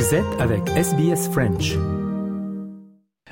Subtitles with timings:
[0.00, 1.76] Vous êtes avec SBS French.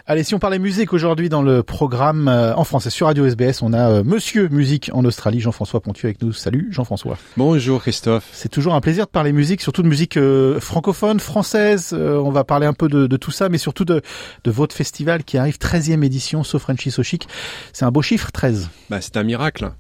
[0.05, 3.63] Allez, si on parlait musique aujourd'hui dans le programme euh, en français sur Radio SBS,
[3.63, 6.35] on a euh, Monsieur Musique en Australie, Jean-François Pontu avec nous.
[6.35, 7.17] Salut Jean-François.
[7.39, 8.29] Bonjour Christophe.
[8.33, 11.95] C'est toujours un plaisir de parler musique, surtout de musique euh, francophone, française.
[11.95, 14.03] on va parler un peu de, tout ça, mais surtout de,
[14.45, 17.29] de votre festival qui arrive 13e édition, So Frenchy So Chic.
[17.73, 18.69] C'est un beau chiffre, 13.
[18.91, 19.73] Bah, c'est un miracle.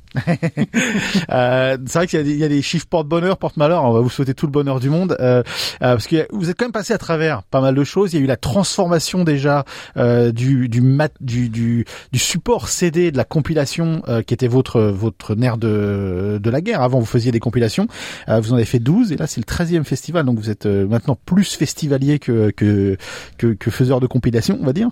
[1.30, 3.84] Euh, c'est vrai qu'il y, a des chiffres porte-bonheur, porte-malheur.
[3.84, 5.16] On va vous souhaiter tout le bonheur du monde.
[5.20, 5.42] Euh, euh,
[5.80, 8.12] parce que vous êtes quand même passé à travers pas mal de choses.
[8.12, 9.64] Il y a eu la transformation déjà
[9.96, 14.48] euh, du, du, mat, du, du, du, support CD de la compilation euh, qui était
[14.48, 16.82] votre, votre nerf de, de la guerre.
[16.82, 17.86] Avant, vous faisiez des compilations.
[18.28, 20.24] Euh, vous en avez fait 12 et là, c'est le 13e festival.
[20.24, 22.96] Donc vous êtes maintenant plus festivalier que, que,
[23.36, 24.88] que, que faiseur de compilation, on va dire.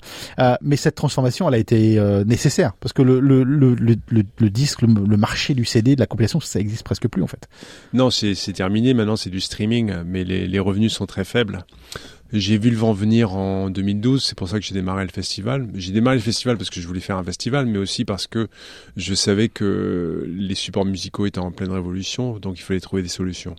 [0.60, 3.96] mais cette transformation, elle a été nécessaire parce que le, le, le, le,
[4.38, 7.26] le disque, le le marché du CD, de la compilation, ça existe presque plus en
[7.26, 7.48] fait.
[7.92, 8.94] Non, c'est terminé.
[8.94, 11.64] Maintenant, c'est du streaming, mais les, revenus sont très faibles.
[12.32, 15.68] J'ai vu le vent venir en 2012, c'est pour ça que j'ai démarré le festival.
[15.74, 18.48] J'ai démarré le festival parce que je voulais faire un festival, mais aussi parce que
[18.96, 23.08] je savais que les supports musicaux étaient en pleine révolution, donc il fallait trouver des
[23.08, 23.54] solutions.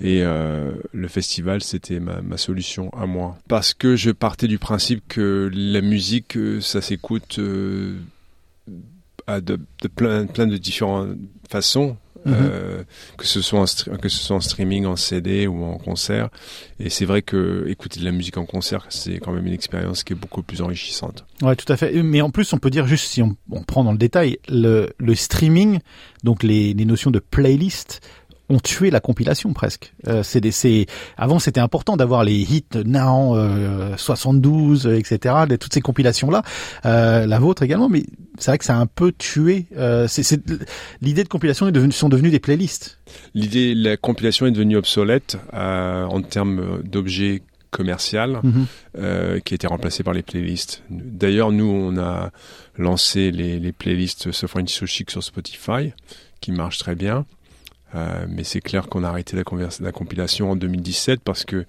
[0.00, 3.36] Et euh, le festival, c'était ma, ma, solution à moi.
[3.48, 7.98] Parce que je partais du principe que la musique, euh, ça s'écoute euh,
[9.28, 9.58] de,
[9.94, 11.16] plein, plein de différentes
[11.48, 11.96] façons.
[12.24, 12.34] Mhm.
[12.38, 12.84] Euh,
[13.18, 13.64] que ce soit en
[13.96, 16.28] que ce soit en streaming, en CD ou en concert.
[16.78, 20.04] Et c'est vrai que écouter de la musique en concert, c'est quand même une expérience
[20.04, 21.24] qui est beaucoup plus enrichissante.
[21.42, 22.00] Ouais, tout à fait.
[22.00, 24.90] Mais en plus, on peut dire juste si on, on prend dans le détail le,
[24.98, 25.80] le streaming,
[26.22, 28.00] donc les, les notions de playlist
[28.52, 29.94] ont tué la compilation presque.
[30.06, 35.34] Euh, c'est avant c'était important d'avoir les hits Now, euh, 72, etc.
[35.48, 36.42] De, toutes ces compilations là,
[36.84, 37.88] euh, la vôtre également.
[37.88, 38.04] Mais
[38.42, 39.66] c'est vrai que ça a un peu tué.
[39.76, 40.40] Euh, c'est,
[41.00, 42.98] l'idée de compilation est devenue, sont devenues des playlists.
[43.34, 48.66] L'idée, la compilation est devenue obsolète euh, en termes d'objets commercial mhm.
[48.98, 50.82] euh, qui a été remplacé par les playlists.
[50.90, 52.30] D'ailleurs, nous, on a
[52.76, 55.92] lancé les, les playlists Sofran Chic sur Spotify,
[56.40, 57.24] qui marchent très bien.
[57.94, 59.42] Euh, mais c'est clair qu'on a arrêté la,
[59.80, 61.66] la, compilation en 2017 parce que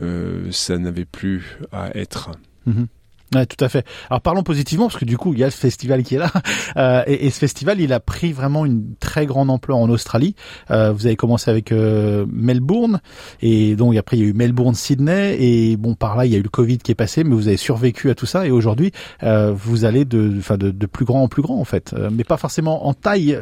[0.00, 2.30] euh, ça n'avait plus à être.
[2.64, 2.86] Mhm.
[3.34, 3.84] Ouais, tout à fait.
[4.08, 6.30] Alors parlons positivement parce que du coup il y a ce festival qui est là
[6.76, 10.36] euh, et, ce festival il a pris vraiment une très grande ampleur en Australie.
[10.70, 13.00] Euh, vous avez commencé avec euh, Melbourne
[13.42, 16.36] et donc après il y a eu Melbourne, Sydney et bon par là il y
[16.36, 18.52] a eu le Covid qui est passé mais vous avez survécu à tout ça et
[18.52, 18.92] aujourd'hui
[19.24, 22.10] euh, vous allez de, enfin de, de, plus grand en plus grand en fait, euh,
[22.12, 23.36] mais pas forcément en taille,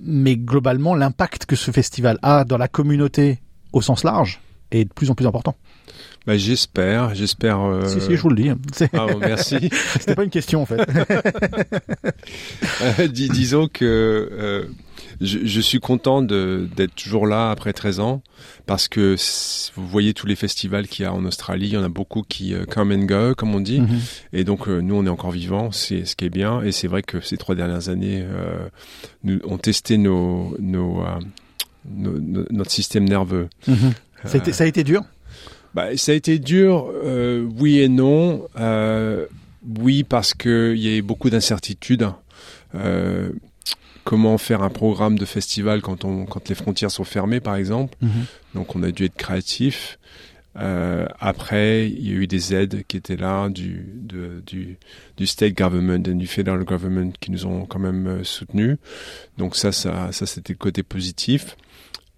[0.00, 3.40] mais globalement l'impact que ce festival a dans la communauté
[3.72, 4.40] au sens large
[4.70, 5.56] est de plus en plus important.
[6.26, 7.60] Bah, j'espère, j'espère.
[7.60, 7.86] Euh...
[7.86, 8.50] Si, si, je vous le dis.
[8.92, 9.56] Ah, bon, merci.
[9.98, 10.80] C'était pas une question en fait.
[13.00, 14.64] euh, dis, disons que euh,
[15.20, 18.22] je, je, suis content d'être toujours là après 13 ans
[18.66, 19.16] parce que
[19.76, 22.22] vous voyez tous les festivals qu'il y a en Australie, il y en a beaucoup
[22.22, 24.00] qui euh, come and go, comme on dit, mm -hmm.
[24.32, 26.62] et donc euh, nous on est encore vivants, c'est ce qui est bien.
[26.62, 28.68] Et c'est vrai que ces trois dernières années, euh,
[29.24, 31.04] nous on testé nos, nos,
[31.88, 33.48] nos, notre système nerveux.
[33.66, 33.92] Mm -hmm.
[34.28, 35.02] ça, a été, ça a été dur?
[35.74, 38.46] Bah, ça a été dur, euh, oui et non.
[38.58, 39.26] Euh,
[39.78, 42.08] oui, parce qu'il y a beaucoup d'incertitudes.
[42.74, 43.30] Euh,
[44.04, 47.96] comment faire un programme de festival quand, on, quand les frontières sont fermées, par exemple.
[48.02, 48.24] -hmm.
[48.54, 49.98] Donc on a dû être créatif.
[50.58, 54.76] Euh, après, il y a eu des aides qui étaient là du, de, du,
[55.16, 58.76] du state government et du federal government qui nous ont quand même euh, soutenus.
[59.38, 61.56] Donc ça, ça, ça c'était le côté positif.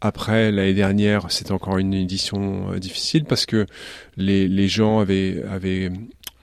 [0.04, 3.65] Après, l'année dernière, c'était encore une édition euh, difficile parce que
[4.19, 5.91] les, les gens avaient, avaient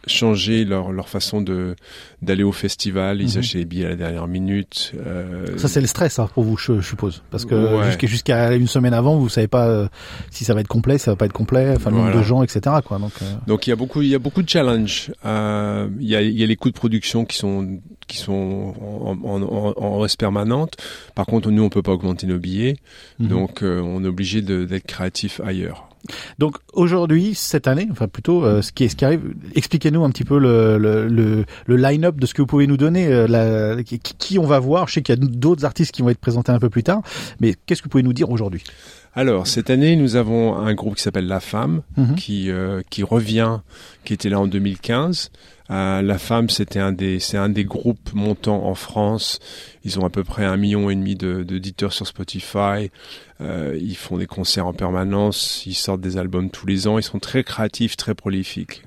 [0.08, 1.76] changé leur, leur façon de
[2.22, 3.22] d'aller au festival.
[3.22, 3.40] Ils mm -hmm.
[3.40, 4.94] achetaient les billets à la dernière minute.
[4.96, 5.58] Euh...
[5.58, 7.22] Ça, c'est le stress hein, pour vous, je, je suppose.
[7.32, 8.08] Parce que ouais.
[8.08, 9.88] jusqu'à une semaine avant, vous savez pas euh,
[10.30, 12.12] si ça va être complet, ça va pas être complet, enfin le voilà.
[12.12, 12.78] nombre de gens, etc.
[12.86, 12.98] Quoi.
[13.00, 13.26] Donc, euh...
[13.48, 15.12] Donc il y a beaucoup, il y a beaucoup de challenges.
[15.26, 18.74] Euh, il, y a, il y a les coûts de production qui sont qui sont
[18.82, 20.74] en, en, en, en reste permanente.
[21.16, 22.76] Par contre, nous, on peut pas augmenter nos billets,
[23.20, 23.30] mm -hmm.
[23.30, 25.91] donc euh, on est obligé d'être créatif ailleurs.
[26.40, 30.10] Donc aujourd'hui, cette année, enfin plutôt, euh, ce, qui est, ce qui arrive, expliquez-nous un
[30.10, 33.28] petit peu le, le, le, le line-up de ce que vous pouvez nous donner, euh,
[33.28, 34.88] la, qui, qui, on va voir.
[34.88, 37.02] Je sais qu'il y a d'autres artistes qui vont être présentés un peu plus tard,
[37.40, 38.64] mais qu'est-ce que vous pouvez nous dire aujourd'hui?
[39.14, 42.16] Alors cette année, nous avons un groupe qui s'appelle La Femme, mm -hmm.
[42.16, 43.60] qui euh, qui revient,
[44.06, 45.32] qui était là en 2015.
[45.72, 49.40] Euh, la Femme, c'était un des c'est un des groupes montants en France.
[49.86, 52.92] Ils ont à peu près un million et demi d'auditeurs de, sur Spotify.
[53.40, 55.66] Euh, ils font des concerts en permanence.
[55.66, 56.98] Ils sortent des albums tous les ans.
[56.98, 58.84] Ils sont très créatifs, très prolifiques.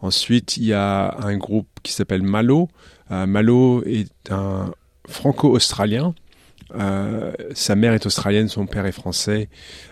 [0.00, 2.68] Ensuite, il y a un groupe qui s'appelle Malo.
[3.10, 4.72] Euh, Malo est un
[5.08, 6.14] franco-australien
[6.74, 9.48] Euh, sa mère est australienne, son père est français.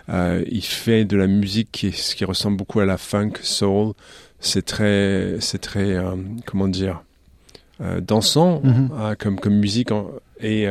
[0.09, 3.93] Euh, il fait de la musique qui, ressemble beaucoup à la funk soul.
[4.39, 6.15] C'est très, c'est très, euh,
[6.45, 7.01] comment dire,
[8.01, 8.89] dansant Mhm.
[8.93, 9.91] euh, comme comme musique.
[9.91, 10.09] en-
[10.39, 10.67] et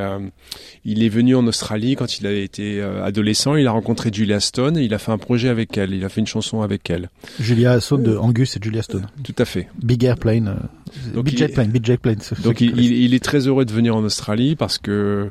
[0.84, 3.56] il est venu en Australie quand il a été adolescent.
[3.56, 4.76] Il a rencontré Julia Stone.
[4.78, 5.92] Et il a fait un projet avec elle.
[5.92, 7.10] Il a fait une chanson avec elle.
[7.40, 9.08] Julia Stone de Angus et Julia Stone.
[9.24, 9.66] Tout à fait.
[9.82, 10.68] Big Airplane.
[11.14, 11.72] Donc Big il- Plane.
[11.82, 12.18] Jet Plane.
[12.42, 15.30] Donc il, il, il est très heureux de venir en Australie parce que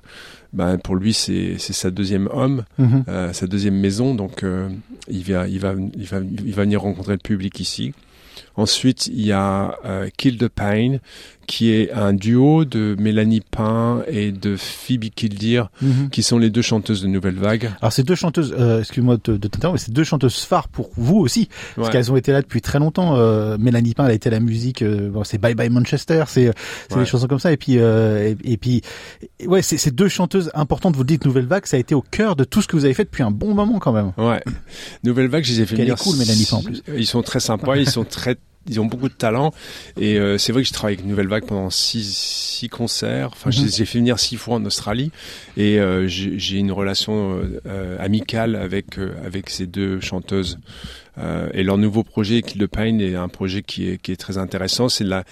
[0.54, 3.04] ben, pour lui c'est c'est sa deuxième homme, Mhm.
[3.08, 4.16] euh, sa deuxième maison.
[4.16, 4.70] Donc euh,
[5.10, 7.94] il va il va il va il va venir rencontrer le public ici.
[8.58, 10.98] Ensuite il y a euh, Kill the Pain
[11.48, 16.10] qui est un duo de Mélanie Pain et de Phoebe Kildeer Mhm.
[16.10, 17.72] qui sont les deux chanteuses de Nouvelle Vague.
[17.82, 20.90] Alors ces deux chanteuses, euh, excuse-moi de, de t'interrompre, mais ces deux chanteuses phares pour
[20.96, 23.16] vous aussi, parce qu'elles ont été là depuis très longtemps.
[23.16, 26.24] Euh, Mélanie Pain, elle a été à la musique, euh, bon, c'est Bye Bye Manchester,
[26.28, 26.54] c'est Ouais.
[26.98, 27.52] des chansons comme ça.
[27.52, 28.82] Et puis euh, et, et puis
[29.46, 30.96] ouais, ces deux chanteuses importantes.
[30.96, 32.86] Vous le dites, Nouvelle Vague, ça a été au cœur de tout ce que vous
[32.86, 34.12] avez fait depuis un bon moment quand même.
[34.18, 34.42] Ouais.
[35.04, 36.82] Nouvelle Vague, je les ai fait elle est cool, Mélanie Pain, en plus.
[36.98, 39.54] Ils sont très sympas, ils sont très, ils ont beaucoup de talent.
[40.00, 43.30] Et euh, c'est vrai que je travaille avec Nouvelle Vague pendant six, six concerts.
[43.34, 43.70] Enfin, je Mhm.
[43.70, 45.12] fait venir six fois en Australie.
[45.58, 50.58] Et euh, j'ai j'ai une relation euh, euh, amicale avec euh, avec ces deux chanteuses.
[51.18, 54.18] Euh, et leur nouveau projet, Kill the Pain, est un projet qui est qui est
[54.18, 54.90] très intéressant.
[54.90, 55.24] C'est de la,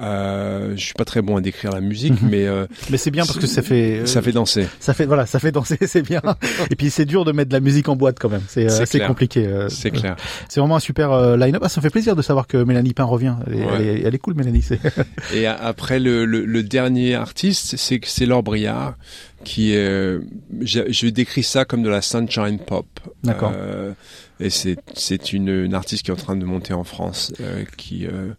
[0.00, 2.28] Euh, je suis pas très bon à décrire la musique, Mhm.
[2.30, 4.66] mais euh, Mais c'est bien parce que ça fait euh, ça fait danser.
[4.80, 6.22] ça fait voilà, ça fait danser, c'est bien.
[6.70, 8.42] et puis c'est dur de mettre de la musique en boîte quand même.
[8.48, 9.46] C'est euh, C'est compliqué.
[9.46, 10.16] euh, C'est clair.
[10.48, 11.62] C'est vraiment un super euh, line-up.
[11.64, 13.34] Ah, ça me fait plaisir de savoir que Mélanie Pain revient.
[13.46, 13.72] Elle, est- Ouais.
[13.76, 14.64] elle est, elle est cool, Mélanie.
[15.34, 18.94] Et après le, le, le dernier artiste, c'est c'est Laure Briard
[19.44, 20.20] qui est, euh,
[20.60, 22.86] je, je décris ça comme de la sunshine pop.
[23.24, 23.52] D'accord.
[23.56, 23.92] Euh,
[24.38, 27.64] et c'est c'est une, une artiste qui est en train de monter en France, euh,
[27.76, 28.32] qui euh,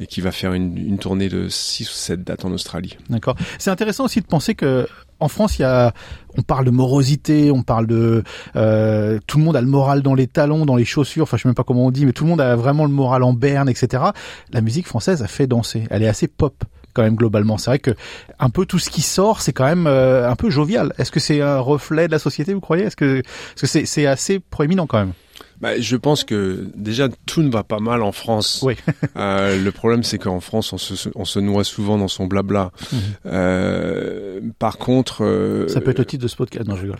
[0.00, 2.96] et qui va faire une, une tournée de 6 ou 7 dates en Australie.
[3.10, 3.36] D'accord.
[3.58, 4.86] C'est intéressant aussi de penser que
[5.20, 5.92] en France, il y a,
[6.36, 8.22] on parle de morosité, on parle de,
[8.56, 11.24] euh, tout le monde a le moral dans les talons, dans les chaussures.
[11.24, 12.92] Enfin, je sais même pas comment on dit, mais tout le monde a vraiment le
[12.92, 14.04] moral en berne, etc.
[14.52, 15.84] La musique française a fait danser.
[15.90, 16.64] Elle est assez pop
[16.94, 17.58] quand même globalement.
[17.58, 17.90] C'est vrai que
[18.38, 20.92] un peu tout ce qui sort, c'est quand même euh, un peu jovial.
[20.98, 22.84] Est-ce que c'est un reflet de la société, vous croyez?
[22.84, 25.12] Est-ce que, est-ce que c'est, c'est assez proéminent quand même?
[25.60, 28.60] Bah, je pense que déjà tout ne va pas mal en France.
[28.62, 28.74] Oui.
[29.16, 32.70] Euh, le problème c'est qu'en France on se, on se noie souvent dans son blabla.
[32.92, 32.98] Mhm.
[33.26, 36.68] Euh, par contre, euh, Ça peut être le titre de ce podcast.
[36.68, 36.98] Non, je rigole.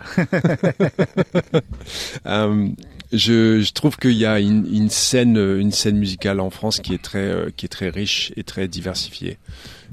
[3.11, 6.93] Je, je trouve qu'il y a une, une scène, une scène musicale en France qui
[6.93, 9.39] est très, euh, qui est très riche et très diversifiée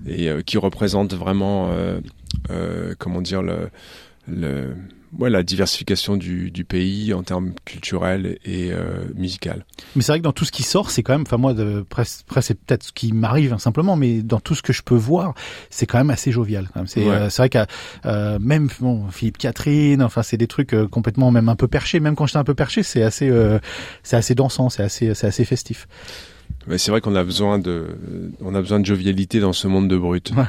[0.06, 3.70] et euh, qui représente vraiment, euh, comment dire, le,
[4.28, 4.74] le,
[5.18, 9.64] ouais, la diversification du, du pays en termes culturels et euh, musical.
[9.94, 11.82] Mais c'est vrai que dans tout ce qui sort, c'est quand même, enfin moi, de,
[11.88, 14.82] presque, presque c'est peut-être ce qui m'arrive hein, simplement, mais dans tout ce que je
[14.82, 15.34] peux voir,
[15.70, 16.68] c'est quand même assez jovial.
[16.72, 16.86] Quand même.
[16.86, 17.10] C'est, Ouais.
[17.14, 17.66] euh, c'est vrai qu'à
[18.04, 22.00] euh, même bon, Philippe Catherine, enfin c'est des trucs euh, complètement même un peu perchés.
[22.00, 23.58] Même quand j'étais un peu perché, c'est assez, euh,
[24.02, 25.86] c'est assez dansant, c'est assez, c'est assez festif.
[26.78, 27.86] C'est vrai qu'on a besoin de,
[28.40, 30.32] on a besoin de jovialité dans ce monde de brut.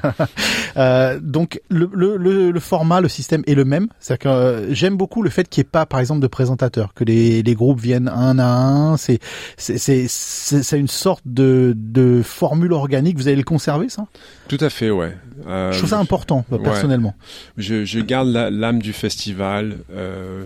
[0.75, 3.88] Euh, donc le, le, le, le format, le système est le même.
[3.99, 6.94] C'est-à-dire que euh, j'aime beaucoup le fait qu'il n'y ait pas, par exemple, de présentateur,
[6.94, 8.95] que les, les groupes viennent un à un.
[8.95, 9.17] C'est
[9.57, 13.17] c'est c'est une sorte de de formule organique.
[13.17, 14.05] Vous allez le conserver ça?
[14.49, 15.17] Tout à fait, ouais.
[15.47, 16.59] Euh, Je trouve ça important ouais.
[16.59, 17.15] personnellement.
[17.57, 19.77] Je, je garde l'âme du festival.
[19.92, 20.45] Euh,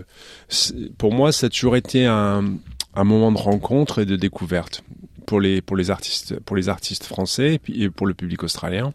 [0.96, 2.54] pour moi, ça a toujours été un,
[2.94, 4.82] un moment de rencontre et de découverte
[5.26, 8.92] pour les pour les artistes pour les artistes français et, pour le public australien.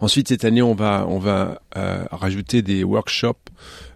[0.00, 3.50] Ensuite, cette année, on va on va euh, rajouter des workshops.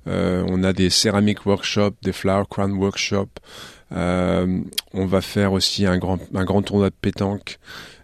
[0.07, 3.39] Euh, on a des céramiques workshops, des flower crown workshops.
[3.93, 4.61] Euh,
[4.95, 7.59] on va faire aussi un grand un grand tournoi de pétanque.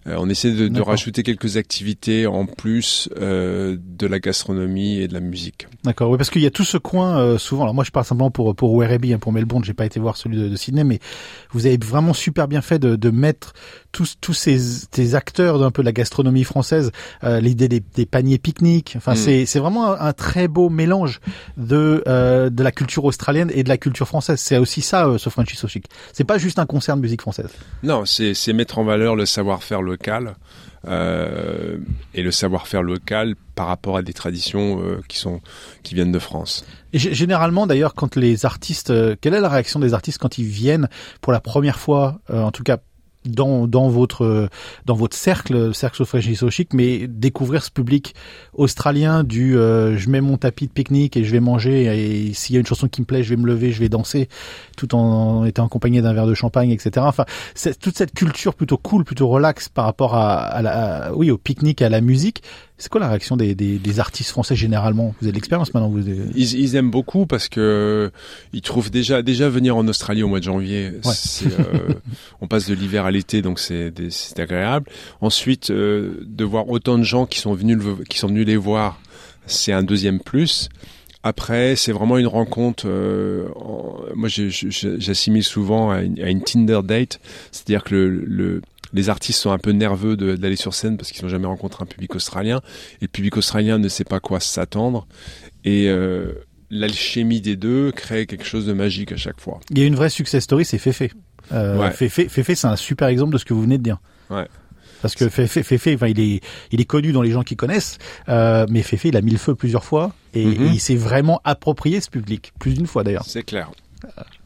[0.09, 5.09] Euh, on essaie de, de rajouter quelques activités en plus euh, de la gastronomie et
[5.09, 5.67] de la musique.
[5.85, 6.11] D'accord.
[6.11, 7.63] Oui, parce qu'il y a tout ce coin euh, souvent.
[7.65, 9.65] Alors moi, je parle simplement pour pour Werribee, hein, pour Melbourne.
[9.65, 10.99] J'ai pas été voir celui de, de Sydney, mais
[11.53, 13.53] vous avez vraiment super bien fait de, de mettre
[13.93, 16.91] tous tous ces, ces acteurs d'un peu de la gastronomie française.
[17.25, 18.95] euh, L'idée des, des paniers pique-nique.
[18.97, 19.17] Enfin, Mm.
[19.17, 21.21] c'est c'est vraiment un, un très beau mélange
[21.57, 24.39] de euh, de la culture australienne et de la culture française.
[24.41, 25.87] C'est aussi ça, euh, ce Frenchy So Chic.
[26.13, 27.51] C'est pas juste un concert de musique française.
[27.83, 29.98] Non, c'est c'est mettre en valeur le savoir-faire local
[30.87, 31.79] euh,
[32.15, 35.41] et le savoir-faire local par rapport à des traditions euh, qui sont
[35.83, 36.65] qui viennent de France.
[36.93, 40.89] Généralement, d'ailleurs, quand les artistes, euh, quelle est la réaction des artistes quand ils viennent
[41.21, 42.79] pour la première fois, en tout cas
[43.25, 44.49] dans dans votre
[44.87, 48.15] dans votre cercle, cercle Frenchy So Chic, mais découvrir ce public
[48.55, 52.55] australien du euh, je mets mon tapis de pique-nique et je vais manger et s'il
[52.55, 54.29] y a une chanson qui me plaît, je vais me lever, je vais danser,
[54.77, 56.91] tout en étant accompagné d'un verre de champagne, etc.
[57.01, 57.25] Enfin,
[57.81, 62.01] toute cette culture plutôt cool, plutôt relax par rapport à- oui au pique-nique, à la
[62.01, 62.43] musique.
[62.81, 65.15] C'est quoi la réaction des, des, des, artistes français généralement?
[65.21, 68.13] Vous avez de l'expérience maintenant vous ils, ils, aiment beaucoup parce que
[68.53, 70.93] ils trouvent déjà déjà venir en Australie au mois de janvier.
[71.05, 71.13] Ouais.
[71.47, 71.95] Euh,
[72.41, 74.87] on passe de l'hiver à l'été, donc c'est c'est agréable.
[75.21, 79.01] Ensuite, euh, de voir autant de gens qui sont venus qui sont venus les voir,
[79.47, 80.69] c'est un deuxième plus.
[81.25, 82.85] Après, c'est vraiment une rencontre.
[82.87, 87.19] Euh, en, moi, j'assimile souvent à une, à une, Tinder date,
[87.51, 91.23] c'est-à-dire que le, le les artistes sont un peu nerveux d'aller sur scène parce qu'ils
[91.23, 92.61] n'ont jamais rencontré un public australien
[93.01, 95.07] et le public australien ne sait pas quoi s'attendre
[95.65, 96.33] et euh,
[96.71, 99.61] l'alchimie des deux crée quelque chose de magique à chaque fois.
[99.71, 101.03] Il y a une vraie success story, c'est Fefe.
[101.53, 101.91] Euh, Ouais.
[101.91, 103.99] Fefe, Fefe c'est un super exemple de ce que vous venez de dire.
[104.31, 104.47] Ouais.
[105.01, 106.41] Parce que Fefe, Fefe enfin, il est,
[106.73, 109.39] il est connu dans les gens qui connaissent, euh, mais Fefe, il a mis le
[109.39, 110.63] feu plusieurs fois et, Mhm.
[110.63, 113.25] et il s'est vraiment approprié ce public, plus d'une fois d'ailleurs.
[113.27, 113.71] C'est clair.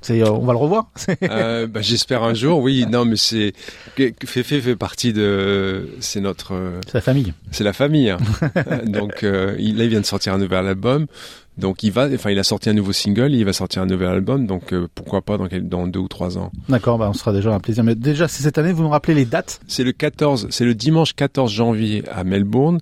[0.03, 0.91] C'est, euh, on va le revoir.
[1.23, 2.85] Euh, bah, J'espère un jour, oui.
[2.91, 3.53] Non, mais c'est
[4.25, 6.55] Féfé fait partie de, c'est notre,
[6.87, 7.33] C'est la famille.
[7.53, 8.11] c'est la famille.
[8.11, 8.19] hein.
[8.87, 11.07] Donc euh, il, là, il vient de sortir un nouvel album.
[11.59, 14.09] Donc il va, enfin, il a sorti un nouveau single, il va sortir un nouvel
[14.09, 14.47] album.
[14.47, 16.51] Donc euh, pourquoi pas dans, quel- dans deux ou trois ans.
[16.69, 17.85] D'accord, bah, on sera déjà un plaisir.
[17.85, 19.61] Mais déjà, c'est cette année, vous nous rappelez les dates?
[19.67, 22.79] C'est le 14, c'est le dimanche 14 janvier à Melbourne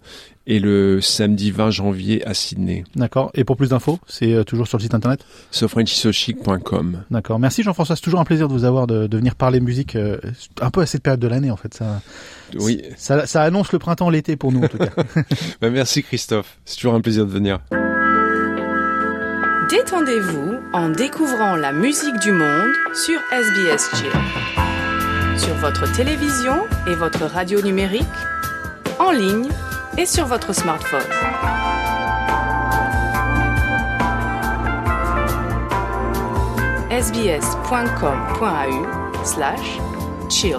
[0.46, 2.84] et le samedi 20 janvier à Sydney.
[2.96, 3.30] D'accord.
[3.34, 5.24] Et pour plus d'infos, c'est euh, toujours sur le site internet?
[5.50, 7.02] Sofrenchysochic.com.
[7.10, 7.38] D'accord.
[7.38, 10.18] Merci Jean-François, c'est toujours un plaisir de vous avoir, de, de venir parler musique euh,
[10.60, 11.74] un peu à cette période de l'année en fait.
[11.74, 12.00] Ça,
[12.58, 12.82] Oui.
[12.96, 14.90] ça, ça annonce le printemps, l'été pour nous en tout cas.
[15.60, 16.58] Bah, merci Christophe.
[16.64, 17.58] C'est toujours un plaisir de venir.
[19.70, 24.10] Détendez-vous en découvrant la musique du monde sur SBS Chill.
[25.38, 28.02] Sur votre télévision et votre radio numérique,
[28.98, 29.48] en ligne
[29.96, 31.00] et sur votre smartphone.
[36.90, 38.34] sbs.com.au
[39.24, 39.78] slash
[40.28, 40.58] chill.